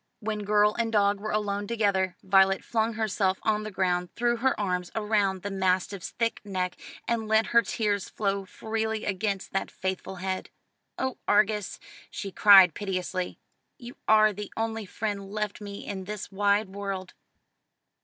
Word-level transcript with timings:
When 0.19 0.45
girl 0.45 0.73
and 0.73 0.91
dog 0.91 1.19
were 1.19 1.29
alone 1.29 1.67
together, 1.67 2.17
Violet 2.23 2.63
flung 2.65 2.93
herself 2.93 3.37
on 3.43 3.61
the 3.61 3.69
ground, 3.69 4.09
threw 4.15 4.37
her 4.37 4.59
arms 4.59 4.89
round 4.95 5.43
the 5.43 5.51
mastiff's 5.51 6.09
thick 6.09 6.43
neck, 6.43 6.75
and 7.07 7.27
let 7.27 7.45
her 7.53 7.61
tears 7.61 8.09
flow 8.09 8.43
freely 8.45 9.05
against 9.05 9.53
that 9.53 9.69
faithful 9.69 10.15
head. 10.15 10.49
"Oh, 10.97 11.19
Argus," 11.27 11.79
she 12.09 12.31
cried 12.31 12.73
piteously, 12.73 13.37
"you 13.77 13.95
are 14.07 14.33
the 14.33 14.51
only 14.57 14.87
friend 14.87 15.29
left 15.29 15.61
me 15.61 15.85
in 15.85 16.05
this 16.05 16.31
wide 16.31 16.69
world!" 16.69 17.13